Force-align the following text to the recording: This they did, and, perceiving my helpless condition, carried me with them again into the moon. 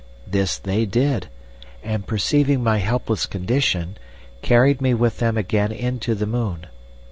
This 0.25 0.57
they 0.57 0.87
did, 0.87 1.27
and, 1.83 2.07
perceiving 2.07 2.63
my 2.63 2.79
helpless 2.79 3.27
condition, 3.27 3.97
carried 4.41 4.81
me 4.81 4.95
with 4.95 5.19
them 5.19 5.37
again 5.37 5.71
into 5.71 6.15
the 6.15 6.25
moon. 6.25 6.65